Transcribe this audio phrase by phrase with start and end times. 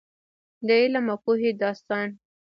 [0.67, 2.07] د علم او پوهې داستان.